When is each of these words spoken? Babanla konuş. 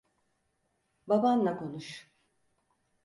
Babanla 1.07 1.57
konuş. 1.57 2.11